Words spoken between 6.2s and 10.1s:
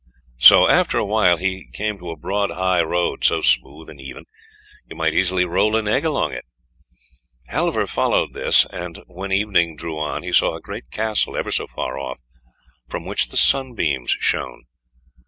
it. Halvor followed this, and when evening drew